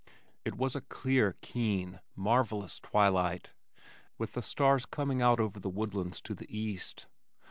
It 0.43 0.55
was 0.55 0.75
a 0.75 0.81
clear, 0.81 1.35
keen, 1.41 1.99
marvellous 2.15 2.79
twilight, 2.79 3.51
with 4.17 4.33
the 4.33 4.41
stars 4.41 4.87
coming 4.87 5.21
out 5.21 5.39
over 5.39 5.59
the 5.59 5.69
woodlands 5.69 6.21
to 6.21 6.33
the 6.33 6.47
east. 6.49 7.05